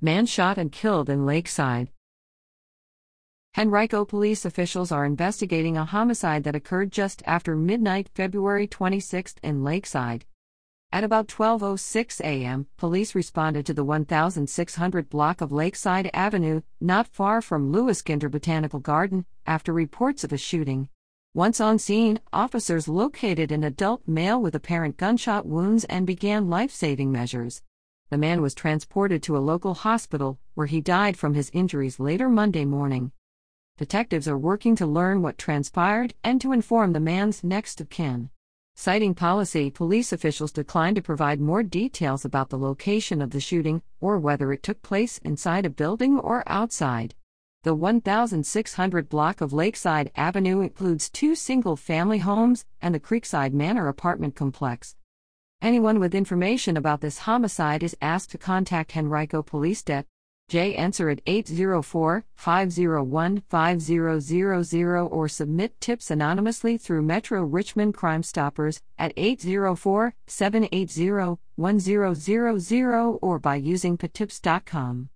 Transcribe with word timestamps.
Man 0.00 0.26
shot 0.26 0.58
and 0.58 0.70
killed 0.70 1.08
in 1.08 1.24
Lakeside. 1.24 1.90
Henrico 3.56 4.04
police 4.04 4.44
officials 4.44 4.92
are 4.92 5.06
investigating 5.06 5.78
a 5.78 5.86
homicide 5.86 6.44
that 6.44 6.54
occurred 6.54 6.92
just 6.92 7.22
after 7.24 7.56
midnight 7.56 8.10
February 8.14 8.66
26 8.66 9.36
in 9.42 9.64
Lakeside. 9.64 10.26
At 10.92 11.02
about 11.02 11.28
12:06 11.28 12.20
a.m., 12.20 12.66
police 12.76 13.14
responded 13.14 13.64
to 13.64 13.72
the 13.72 13.84
1600 13.84 15.08
block 15.08 15.40
of 15.40 15.50
Lakeside 15.50 16.10
Avenue, 16.12 16.60
not 16.78 17.08
far 17.08 17.40
from 17.40 17.72
Lewis 17.72 18.02
Ginter 18.02 18.30
Botanical 18.30 18.80
Garden, 18.80 19.24
after 19.46 19.72
reports 19.72 20.24
of 20.24 20.32
a 20.32 20.36
shooting. 20.36 20.90
Once 21.32 21.58
on 21.58 21.78
scene, 21.78 22.20
officers 22.34 22.86
located 22.86 23.50
an 23.50 23.64
adult 23.64 24.06
male 24.06 24.42
with 24.42 24.54
apparent 24.54 24.98
gunshot 24.98 25.46
wounds 25.46 25.84
and 25.84 26.06
began 26.06 26.50
life-saving 26.50 27.10
measures. 27.10 27.62
The 28.08 28.18
man 28.18 28.40
was 28.40 28.54
transported 28.54 29.20
to 29.24 29.36
a 29.36 29.38
local 29.38 29.74
hospital, 29.74 30.38
where 30.54 30.68
he 30.68 30.80
died 30.80 31.16
from 31.16 31.34
his 31.34 31.50
injuries 31.52 31.98
later 31.98 32.28
Monday 32.28 32.64
morning. 32.64 33.10
Detectives 33.78 34.28
are 34.28 34.38
working 34.38 34.76
to 34.76 34.86
learn 34.86 35.22
what 35.22 35.38
transpired 35.38 36.14
and 36.22 36.40
to 36.40 36.52
inform 36.52 36.92
the 36.92 37.00
man's 37.00 37.42
next 37.42 37.80
of 37.80 37.90
kin. 37.90 38.30
Citing 38.76 39.14
policy, 39.14 39.70
police 39.70 40.12
officials 40.12 40.52
declined 40.52 40.94
to 40.96 41.02
provide 41.02 41.40
more 41.40 41.64
details 41.64 42.24
about 42.24 42.50
the 42.50 42.58
location 42.58 43.20
of 43.20 43.30
the 43.30 43.40
shooting 43.40 43.82
or 44.00 44.18
whether 44.18 44.52
it 44.52 44.62
took 44.62 44.82
place 44.82 45.18
inside 45.24 45.66
a 45.66 45.70
building 45.70 46.16
or 46.16 46.44
outside. 46.46 47.14
The 47.64 47.74
1600 47.74 49.08
block 49.08 49.40
of 49.40 49.52
Lakeside 49.52 50.12
Avenue 50.14 50.60
includes 50.60 51.10
two 51.10 51.34
single 51.34 51.74
family 51.74 52.18
homes 52.18 52.64
and 52.80 52.94
the 52.94 53.00
Creekside 53.00 53.52
Manor 53.52 53.88
apartment 53.88 54.36
complex. 54.36 54.94
Anyone 55.62 55.98
with 55.98 56.14
information 56.14 56.76
about 56.76 57.00
this 57.00 57.20
homicide 57.20 57.82
is 57.82 57.96
asked 58.02 58.30
to 58.30 58.38
contact 58.38 58.96
Henrico 58.96 59.42
Police 59.42 59.82
Det. 59.82 60.04
J 60.48 60.76
answer 60.76 61.08
at 61.08 61.20
804 61.26 62.24
501 62.36 63.42
5000 63.48 65.08
or 65.10 65.28
submit 65.28 65.80
tips 65.80 66.10
anonymously 66.10 66.78
through 66.78 67.02
Metro 67.02 67.42
Richmond 67.42 67.94
Crime 67.94 68.22
Stoppers 68.22 68.80
at 68.96 69.12
804 69.16 70.14
780 70.28 71.38
1000 71.56 73.18
or 73.20 73.38
by 73.40 73.56
using 73.56 73.98
p3tips.com. 73.98 75.08